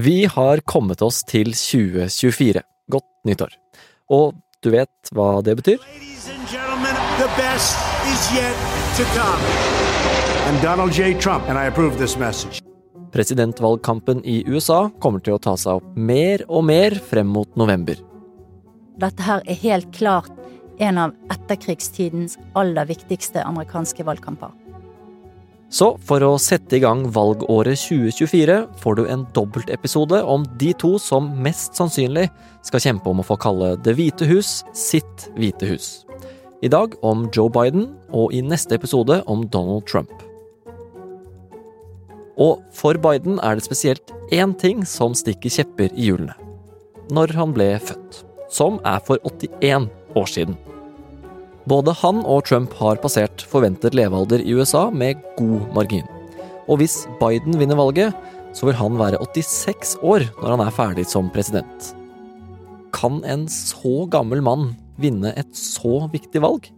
[0.00, 2.60] Vi har kommet oss til 2024.
[2.86, 3.54] Godt nyttår.
[4.14, 5.82] Og du vet hva det betyr?
[10.62, 11.18] Donald J.
[11.18, 12.62] Trump, and I approve this message.
[13.10, 17.98] Presidentvalgkampen i USA kommer til å ta seg opp mer og mer frem mot november.
[19.02, 20.30] Dette her er helt klart
[20.78, 24.54] en av etterkrigstidens aller viktigste amerikanske valgkamper.
[25.68, 30.94] Så for å sette i gang valgåret 2024 får du en dobbeltepisode om de to
[31.02, 32.30] som mest sannsynlig
[32.64, 35.90] skal kjempe om å få kalle Det hvite hus sitt hvite hus.
[36.64, 40.10] I dag om Joe Biden, og i neste episode om Donald Trump.
[42.38, 46.34] Og for Biden er det spesielt én ting som stikker kjepper i hjulene.
[47.12, 48.24] Når han ble født.
[48.48, 50.56] Som er for 81 år siden.
[51.68, 56.06] Både han og Trump har passert forventet levealder i USA med god margin.
[56.68, 58.14] Og hvis Biden vinner valget,
[58.56, 61.90] så vil han være 86 år når han er ferdig som president.
[62.96, 64.70] Kan en så gammel mann
[65.00, 66.70] vinne et så viktig valg?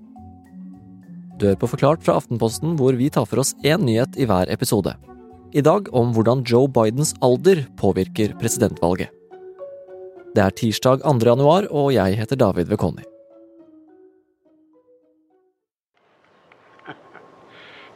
[1.38, 4.50] Du hører på Forklart fra Aftenposten, hvor vi tar for oss én nyhet i hver
[4.52, 4.92] episode.
[5.56, 9.08] I dag om hvordan Joe Bidens alder påvirker presidentvalget.
[10.36, 11.16] Det er tirsdag 2.
[11.26, 13.06] januar, og jeg heter David Vekoni.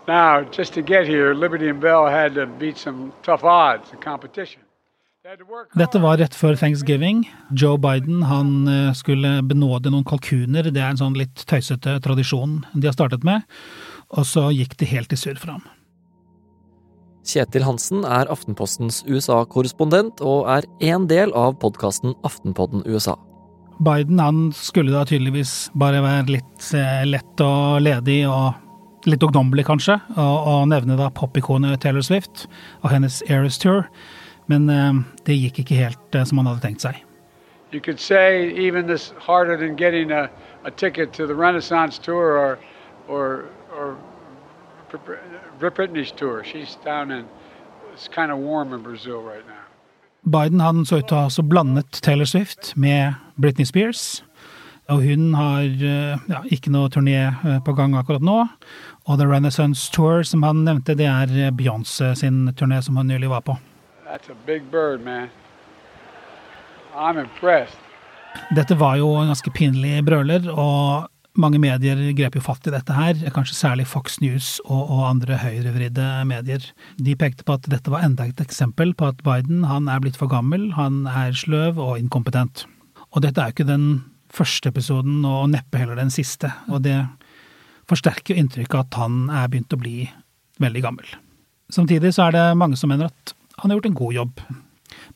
[0.06, 4.02] Now, just to get here, Liberty and Bell had to beat some tough odds and
[4.04, 4.60] competition.
[5.74, 7.22] Dette var rett før thanksgiving.
[7.56, 10.68] Joe Biden han eh, skulle benåde noen kalkuner.
[10.68, 13.46] Det er en sånn litt tøysete tradisjon de har startet med.
[14.12, 15.62] Og så gikk det helt i surr for ham.
[17.24, 23.16] Kjetil Hansen er Aftenpostens USA-korrespondent og er én del av podkasten Aftenpodden USA.
[23.80, 28.60] Biden han skulle da tydeligvis bare være litt eh, lett og ledig og
[29.08, 32.46] litt ungdommelig, kanskje, å, å nevne da popikonet Taylor Swift
[32.82, 33.84] og hennes Eras Tour.
[34.50, 34.92] Men eh,
[35.24, 37.00] det gikk ikke helt eh, som han hadde tenkt seg.
[37.72, 40.30] You could say even this harder than getting a,
[40.64, 42.58] a ticket to the Renaissance tour or
[43.08, 43.96] or or
[45.58, 46.44] Britney's tour.
[46.44, 47.26] She's down in
[47.92, 49.64] it's kind of warm in Brazil right now.
[50.24, 54.22] Biden han så ut til å ha så blandet Taylor Swift med Britney Spears.
[54.92, 58.42] Og hun har eh, ja, ikke noe turné eh, på gang akkurat nå.
[59.08, 63.08] Og The Renaissance Tour, som han nevnte, det er eh, Beyoncé sin turné som hun
[63.08, 63.56] nylig var på.
[64.44, 65.08] Bird.
[68.54, 71.08] Dette var jo en ganske pinlig brøler, og
[71.40, 75.40] mange medier grep jo fatt i dette her, kanskje særlig Fox News og, og andre
[75.42, 76.68] høyrevridde medier.
[77.00, 80.20] De pekte på at dette var enda et eksempel på at Biden han er blitt
[80.20, 82.68] for gammel, han er sløv og inkompetent.
[83.14, 83.88] Og dette er jo ikke den
[84.34, 86.50] første episoden, og neppe heller den siste.
[86.70, 86.98] Og det
[87.90, 89.98] forsterker jo inntrykket at han er begynt å bli
[90.62, 91.08] veldig gammel.
[91.72, 94.40] Samtidig så er det mange som mener at han har gjort en god jobb.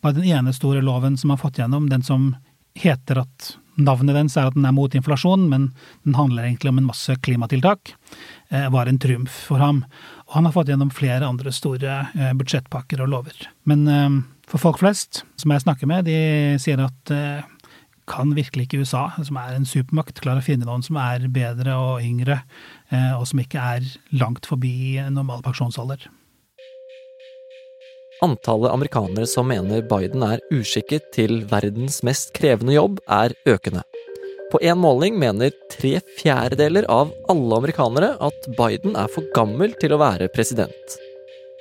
[0.03, 2.31] Bare den ene store loven som han har fått gjennom, den som
[2.79, 5.69] heter at navnet dens er at den er mot inflasjon, men
[6.07, 7.95] den handler egentlig om en masse klimatiltak,
[8.51, 9.85] eh, var en triumf for ham.
[10.29, 13.47] Og han har fått gjennom flere andre store eh, budsjettpakker og lover.
[13.71, 14.19] Men eh,
[14.51, 17.15] for folk flest som jeg snakker med, de sier at
[18.09, 21.77] kan virkelig ikke USA, som er en supermakt, klare å finne noen som er bedre
[21.79, 22.41] og yngre,
[23.19, 26.09] og som ikke er langt forbi normal pensjonsalder.
[28.25, 33.85] Antallet amerikanere som mener Biden er uskikket til verdens mest krevende jobb, er økende.
[34.51, 39.95] På en måling mener tre fjerdedeler av alle amerikanere at Biden er for gammel til
[39.95, 40.99] å være president.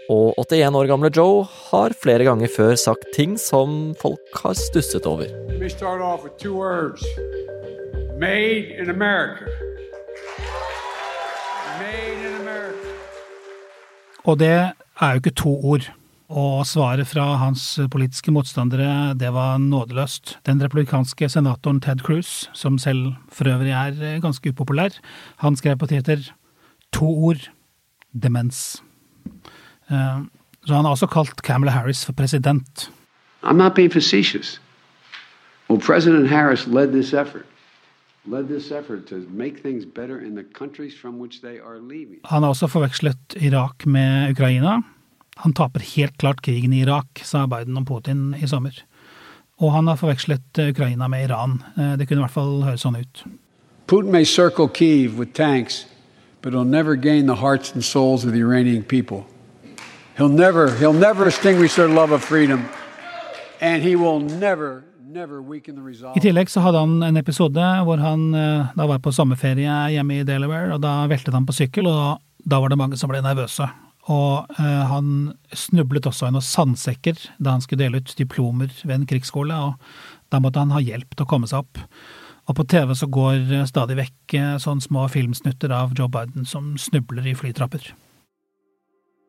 [0.07, 5.03] Og 81 år gamle Joe har flere ganger før sagt ting som folk har stusset
[5.03, 5.27] over.
[8.17, 9.51] Made in America.
[11.81, 12.93] Made in America.
[14.23, 15.91] Og det er jo ikke to ord.
[16.27, 20.37] Og svaret fra hans politiske motstandere, det var nådeløst.
[20.47, 24.95] Den republikanske senatoren Ted Cruz, som selv for øvrig er ganske upopulær,
[25.43, 26.31] han skrev på Twitter
[26.95, 27.49] to ord
[28.15, 28.86] demens.
[29.91, 30.19] Eh,
[30.65, 32.91] så han har også kalt Camelot Harris for president.
[33.43, 34.61] I'm not being facetious.
[35.69, 37.45] Well, President Harris led this effort.
[38.25, 42.19] Led this effort to make things better in the countries from which they are leaving.
[42.23, 44.81] Han har også forvekslet Irak med Ukraina.
[45.37, 48.83] Han taper helt klart krigen i Irak, sa Biden om Putin i sommer.
[49.57, 51.63] Og han har forvekslet Ukraina med Iran.
[51.77, 53.23] Eh, det kunne i hvert fall høres sånn ut.
[53.87, 55.85] Putin may circle Kiev with tanks,
[56.41, 59.23] but he'll never gain the hearts and souls of the Iranian people.
[60.17, 62.65] He'll never, he'll never extinguish their love of freedom,
[63.61, 66.17] and he will never, never weaken the resolve.
[66.17, 70.17] I tillegg så hadde han en episode hvor han eh, da var på sommerferie hjemme
[70.17, 72.17] i Delaware, og da veltet han på sykkel, og
[72.49, 73.67] da var det mange som ble nervøse.
[74.09, 75.11] Og eh, han
[75.53, 79.77] snublet også i noen sandsekker da han skulle dele ut diplomer ved en krigsskole, og
[80.33, 81.85] da måtte han ha hjelp til å komme seg opp.
[82.49, 87.29] Og på TV så går stadig vekk sånne små filmsnutter av Joe Biden som snubler
[87.29, 87.91] i flytrapper.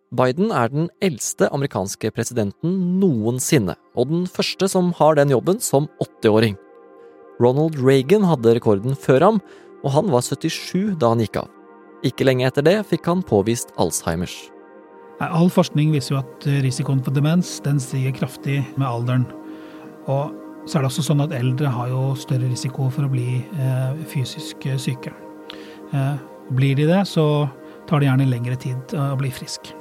[0.08, 5.88] Biden er den eldste amerikanske presidenten noensinne, og den første som har den jobben som
[6.00, 6.56] 80-åring.
[7.38, 9.40] Ronald Reagan hadde rekorden før ham,
[9.84, 11.50] og han var 77 da han gikk av.
[12.08, 14.36] Ikke lenge etter det fikk han påvist Alzheimers.
[15.20, 19.26] All forskning viser jo at risikoen for demens den stiger kraftig med alderen.
[20.08, 20.32] Og
[20.64, 23.98] så er det også sånn at eldre har jo større risiko for å bli eh,
[24.08, 25.12] fysisk syke.
[25.92, 26.14] Eh,
[26.56, 27.48] blir de det, så
[27.90, 29.74] tar det gjerne lengre tid å bli frisk.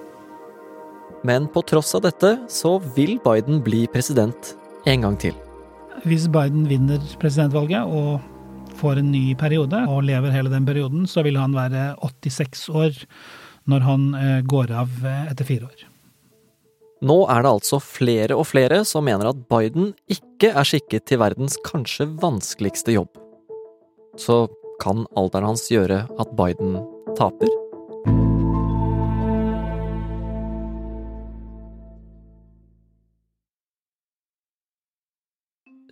[1.28, 4.54] Men på tross av dette så vil Biden bli president
[4.88, 5.36] en gang til.
[6.08, 8.22] Hvis Biden vinner presidentvalget og
[8.78, 13.04] får en ny periode og lever hele den perioden, så vil han være 86 år
[13.68, 15.86] når han eh, går av eh, etter fire år.
[17.08, 21.22] Nå er det altså flere og flere som mener at Biden ikke er skikket til
[21.22, 23.12] verdens kanskje vanskeligste jobb.
[24.18, 24.46] Så
[24.82, 26.80] kan alderen hans gjøre at Biden
[27.18, 27.67] taper?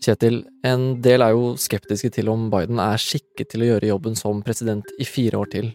[0.06, 4.18] Kjetil, en del er jo skeptiske til om Biden er skikket til å gjøre jobben
[4.20, 5.72] som president i fire år til.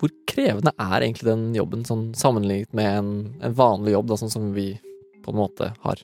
[0.00, 3.12] Hvor krevende er egentlig den jobben sånn sammenlignet med en,
[3.44, 4.70] en vanlig jobb, da, sånn som vi
[5.24, 6.00] på en måte har?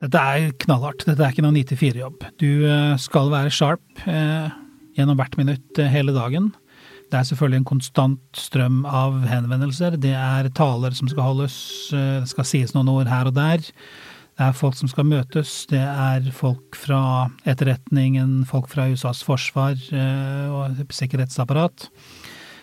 [0.00, 1.04] Dette er knallhardt.
[1.06, 2.26] Dette er ikke noen 9-4-jobb.
[2.40, 4.50] Du eh, skal være sharp eh,
[4.96, 6.50] gjennom hvert minutt eh, hele dagen.
[7.10, 9.98] Det er selvfølgelig en konstant strøm av henvendelser.
[10.00, 11.56] Det er taler som skal holdes,
[11.92, 13.66] eh, det skal sies noen ord her og der.
[14.40, 20.46] Er folk som skal møtes, det er folk fra etterretningen, folk fra USAs forsvar eh,
[20.48, 21.90] og sikkerhetsapparat.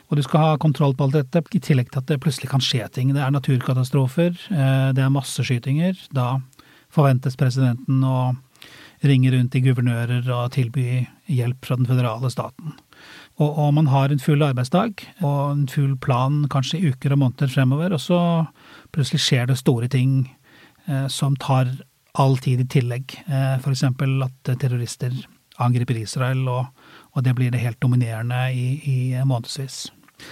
[0.07, 2.63] Og du skal ha kontroll på alt dette, i tillegg til at det plutselig kan
[2.63, 3.11] skje ting.
[3.13, 6.01] Det er naturkatastrofer, eh, det er masseskytinger.
[6.17, 6.39] Da
[6.93, 8.33] forventes presidenten å
[9.05, 12.73] ringe rundt til guvernører og tilby hjelp fra den føderale staten.
[13.37, 17.21] Og, og man har en full arbeidsdag og en full plan kanskje i uker og
[17.21, 18.19] måneder fremover, og så
[18.95, 20.23] plutselig skjer det store ting
[21.11, 21.71] som tar
[22.17, 23.13] all tid i tillegg.
[23.63, 23.83] For F.eks.
[24.23, 25.13] at terrorister
[25.63, 26.67] angriper Israel, og,
[27.13, 29.87] og, det blir det helt dominerende i, i månedsvis.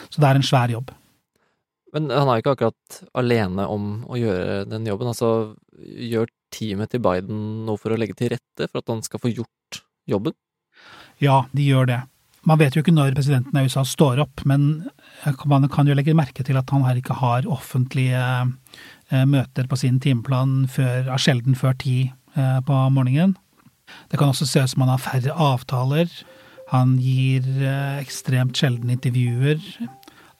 [0.10, 0.94] Så det er en svær jobb.
[1.96, 5.12] Men han er jo ikke akkurat alene om å gjøre den jobben.
[5.14, 5.30] Altså,
[5.80, 9.32] gjør teamet til Biden noe for å legge til rette for at han skal få
[9.32, 9.80] gjort
[10.10, 10.36] jobben?
[11.24, 12.02] Ja, de gjør det.
[12.46, 14.86] Man vet jo ikke når presidenten av USA står opp, men
[15.50, 18.52] man kan jo legge merke til at han her ikke har offentlige Eh,
[19.12, 21.98] møter på sin timeplan før, sjelden før ti
[22.36, 23.36] eh, på morgenen.
[24.10, 26.10] Det kan også se ut som han har færre avtaler.
[26.72, 29.62] Han gir eh, ekstremt sjelden intervjuer.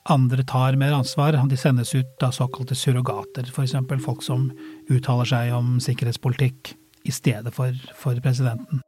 [0.10, 1.38] Andre tar mer ansvar.
[1.50, 3.78] De sendes ut av såkalte surrogater, f.eks.
[4.06, 4.50] folk som
[4.90, 6.76] uttaler seg om sikkerhetspolitikk
[7.06, 8.82] i stedet for, for presidenten.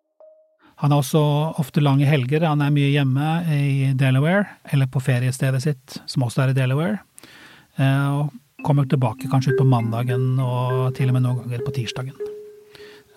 [0.77, 1.21] Han har også
[1.57, 2.45] ofte lange helger.
[2.45, 6.99] Han er mye hjemme i Delaware, eller på feriestedet sitt, som også er i Delaware.
[7.81, 8.29] Og
[8.63, 12.15] kommer tilbake kanskje ut på mandagen og til og med noen ganger på tirsdagen.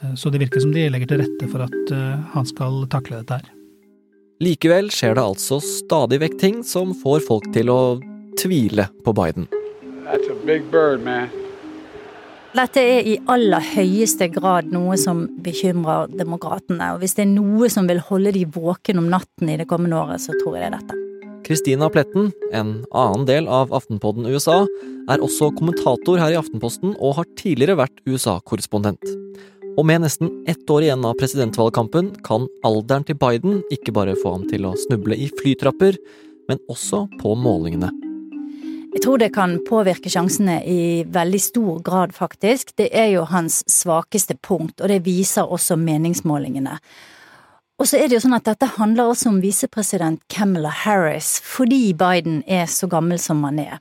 [0.02, 3.22] Eh, så det virker som de legger til rette for at eh, han skal takle
[3.22, 3.56] dette her.
[4.40, 7.80] Likevel skjer det altså stadig vekk ting som får folk til å
[8.40, 9.48] tvile på Biden.
[10.70, 11.04] Bird,
[12.56, 16.94] Dette er i aller høyeste grad noe som bekymrer demokratene.
[16.94, 20.00] Og hvis det er noe som vil holde de våken om natten i det kommende
[20.00, 21.19] året, så tror jeg det er dette.
[21.50, 24.60] Kristina Pletten, en annen del av Aftenpodden USA,
[25.10, 29.02] er også kommentator her i Aftenposten og har tidligere vært USA-korrespondent.
[29.74, 34.36] Og med nesten ett år igjen av presidentvalgkampen kan alderen til Biden ikke bare få
[34.36, 35.98] ham til å snuble i flytrapper,
[36.46, 37.90] men også på målingene.
[38.94, 42.76] Jeg tror det kan påvirke sjansene i veldig stor grad, faktisk.
[42.78, 46.78] Det er jo hans svakeste punkt, og det viser også meningsmålingene.
[47.80, 51.94] Og så er det jo sånn at dette handler også om visepresident Camilla Harris, fordi
[51.96, 53.78] Biden er så gammel som han er.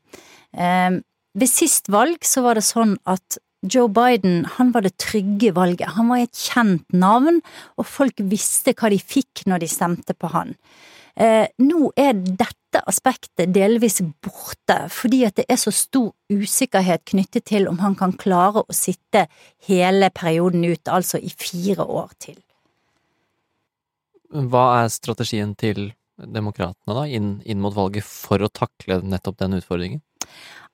[0.56, 1.02] Eh,
[1.36, 5.98] ved sist valg så var det sånn at Joe Biden han var det trygge valget.
[5.98, 7.42] Han var et kjent navn,
[7.76, 10.56] og folk visste hva de fikk når de stemte på han.
[11.20, 17.50] Eh, nå er dette aspektet delvis borte, fordi at det er så stor usikkerhet knyttet
[17.52, 19.28] til om han kan klare å sitte
[19.68, 22.40] hele perioden ut, altså i fire år til.
[24.30, 29.58] Hva er strategien til demokratene da, inn, inn, mot valget for å takle nettopp den
[29.58, 30.04] utfordringen?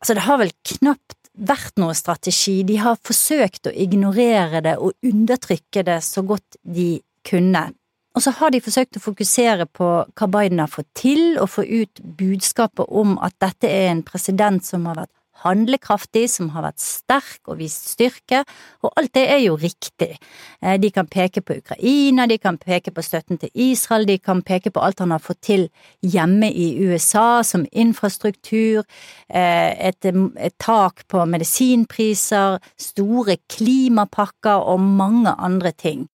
[0.01, 2.61] Altså, det har vel knapt vært noe strategi.
[2.67, 7.67] De har forsøkt å ignorere det og undertrykke det så godt de kunne.
[8.15, 11.65] Og så har de forsøkt å fokusere på hva Biden har fått til, og få
[11.67, 15.11] ut budskapet om at dette er en president som har vært
[15.43, 18.43] handlekraftig, som har vært sterk og vist styrke,
[18.85, 20.15] og alt det er jo riktig.
[20.61, 24.41] Eh, de kan peke på Ukraina, de kan peke på støtten til Israel, de kan
[24.45, 25.67] peke på alt han har fått til
[26.01, 28.83] hjemme i USA, som infrastruktur,
[29.29, 36.07] eh, et, et tak på medisinpriser, store klimapakker og mange andre ting.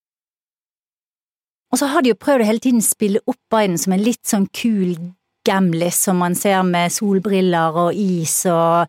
[1.71, 4.25] Og så har de jo prøvd å hele tiden spille opp Biden som en litt
[4.27, 4.97] sånn kul
[5.47, 8.85] gamlis som man ser med solbriller og is og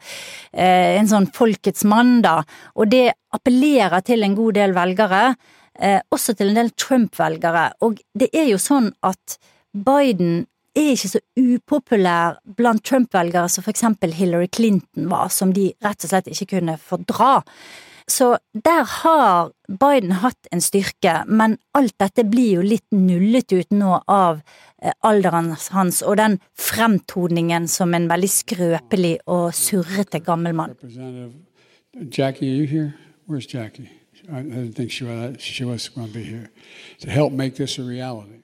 [0.52, 2.40] eh, en sånn folkets mann, da.
[2.76, 5.24] Og det appellerer til en god del velgere,
[5.78, 7.68] eh, også til en del Trump-velgere.
[7.86, 9.38] Og det er jo sånn at
[9.72, 10.44] Biden
[10.76, 16.04] er ikke så upopulær blant Trump-velgere som for eksempel Hillary Clinton var, som de rett
[16.04, 17.42] og slett ikke kunne fordra.
[18.06, 23.70] Så der har Biden hatt en styrke, men alt dette blir jo litt nullet ut
[23.70, 24.42] nå av
[24.82, 30.76] eh, alderen hans og den fremtoningen som en veldig skrøpelig og surrete gammel mann.
[32.10, 32.94] Jackie, are you here?
[33.26, 33.90] Where's Jackie?
[34.28, 36.50] I didn't think she was, she was going to be here
[37.00, 38.42] to help make this a reality.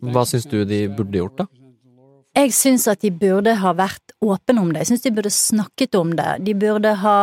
[0.00, 1.46] Hva syns du de burde gjort, da?
[2.32, 4.82] Jeg syns at de burde ha vært åpne om det.
[4.82, 6.30] Jeg syns de burde snakket om det.
[6.46, 7.16] De burde ha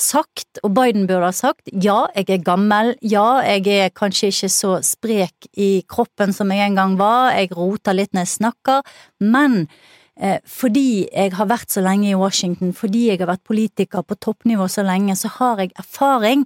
[0.00, 4.50] sagt, og Biden burde ha sagt, ja, jeg er gammel, ja, jeg er kanskje ikke
[4.52, 8.96] så sprek i kroppen som jeg en gang var, jeg roter litt når jeg snakker,
[9.24, 9.62] men
[10.20, 14.18] eh, fordi jeg har vært så lenge i Washington, fordi jeg har vært politiker på
[14.20, 16.44] toppnivå så lenge, så har jeg erfaring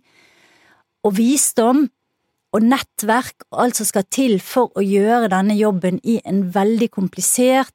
[1.07, 1.89] og visdom
[2.51, 6.91] og nettverk og alt som skal til for å gjøre denne jobben i en veldig
[6.95, 7.75] komplisert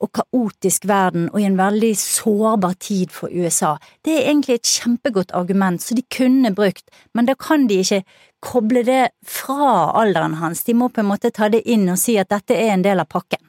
[0.00, 3.74] og kaotisk verden og i en veldig sårbar tid for USA.
[4.04, 8.02] Det er egentlig et kjempegodt argument som de kunne brukt, men da kan de ikke
[8.40, 10.64] koble det fra alderen hans.
[10.64, 13.02] De må på en måte ta det inn og si at dette er en del
[13.02, 13.42] av pakken.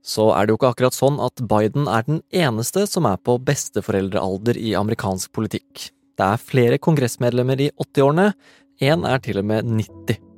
[0.00, 3.36] Så er det jo ikke akkurat sånn at Biden er den eneste som er på
[3.46, 5.90] besteforeldrealder i amerikansk politikk.
[6.16, 8.32] Det er flere kongressmedlemmer i 80-årene,
[8.80, 10.29] én er til og med 90.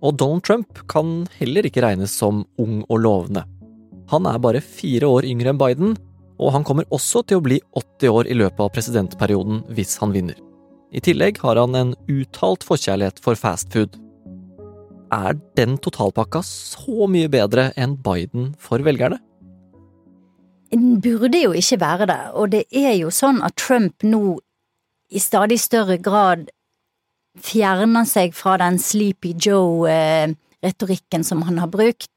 [0.00, 3.44] Og Donald Trump kan heller ikke regnes som ung og lovende.
[4.10, 5.96] Han er bare fire år yngre enn Biden,
[6.40, 10.14] og han kommer også til å bli 80 år i løpet av presidentperioden hvis han
[10.16, 10.38] vinner.
[10.90, 13.94] I tillegg har han en uttalt forkjærlighet for fast food.
[15.12, 19.20] Er den totalpakka så mye bedre enn Biden for velgerne?
[20.70, 24.38] Den burde jo ikke være det, og det er jo sånn at Trump nå
[25.10, 26.46] i stadig større grad
[27.44, 32.10] fjerner seg fra den Sleepy Joe-retorikken som han har brukt,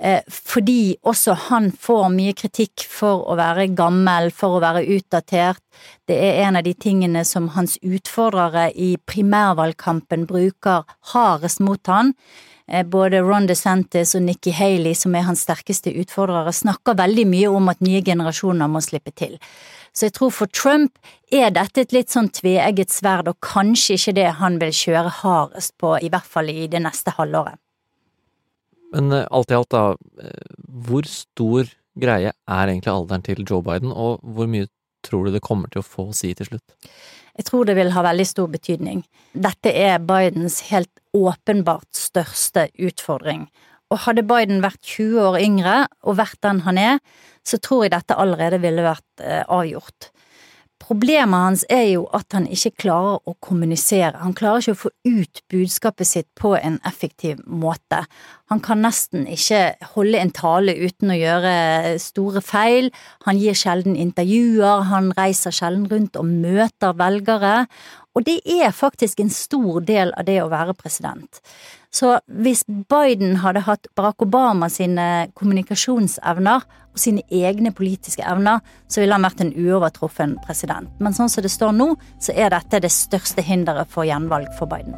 [0.00, 5.62] eh, fordi også han får mye kritikk for å være gammel, for å være utdatert.
[6.08, 12.14] Det er en av de tingene som hans utfordrere i primærvalgkampen bruker hardest mot han.
[12.68, 17.50] Eh, både Ron DeSantis og Nikki Haley, som er hans sterkeste utfordrere, snakker veldig mye
[17.54, 19.38] om at nye generasjoner må slippe til.
[19.96, 20.98] Så jeg tror for Trump
[21.32, 25.72] er dette et litt sånn tveegget sverd, og kanskje ikke det han vil kjøre hardest
[25.80, 27.56] på, i hvert fall i det neste halvåret.
[28.92, 33.64] Men eh, alt i alt, da, eh, hvor stor greie er egentlig alderen til Joe
[33.64, 34.68] Biden, og hvor mye
[35.06, 36.90] tror du det kommer til å få si til slutt?
[37.36, 39.02] Jeg tror det vil ha veldig stor betydning.
[39.32, 43.46] Dette er Bidens helt åpenbart største utfordring.
[43.92, 47.02] Og hadde Biden vært 20 år yngre og vært den han er,
[47.46, 50.10] så tror jeg dette allerede ville vært eh, avgjort.
[50.82, 54.18] Problemet hans er jo at han ikke klarer å kommunisere.
[54.20, 58.02] Han klarer ikke å få ut budskapet sitt på en effektiv måte.
[58.52, 61.54] Han kan nesten ikke holde en tale uten å gjøre
[62.02, 62.92] store feil.
[63.26, 67.64] Han gir sjelden intervjuer, han reiser sjelden rundt og møter velgere.
[68.16, 71.42] Og det er faktisk en stor del av det å være president.
[71.92, 79.02] Så hvis Biden hadde hatt Barack Obama sine kommunikasjonsevner og sine egne politiske evner, så
[79.02, 80.92] ville han vært en uovertruffen president.
[81.00, 84.70] Men sånn som det står nå, så er dette det største hinderet for gjenvalg for
[84.70, 84.96] Biden.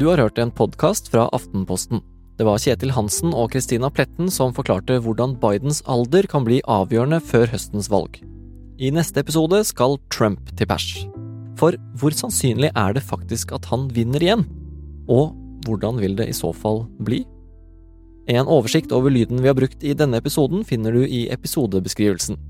[0.00, 1.98] Du har hørt en podkast fra Aftenposten.
[2.38, 7.18] Det var Kjetil Hansen og Christina Pletten som forklarte hvordan Bidens alder kan bli avgjørende
[7.20, 8.16] før høstens valg.
[8.80, 10.88] I neste episode skal Trump til pers.
[11.60, 14.48] For hvor sannsynlig er det faktisk at han vinner igjen?
[15.04, 15.36] Og
[15.68, 17.26] hvordan vil det i så fall bli?
[18.32, 22.40] En oversikt over lyden vi har brukt i denne episoden finner du i episodebeskrivelsen.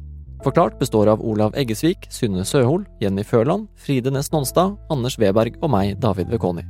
[0.47, 5.75] Forklart består av Olav Eggesvik, Synne Søhol, Jenny Førland, Fride Næss Nonstad, Anders Weberg og
[5.75, 6.62] meg, David Vekoni.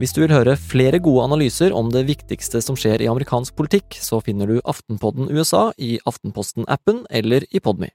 [0.00, 3.98] Hvis du vil høre flere gode analyser om det viktigste som skjer i amerikansk politikk,
[4.00, 7.92] så finner du Aftenpodden USA i Aftenposten-appen eller i Podmy.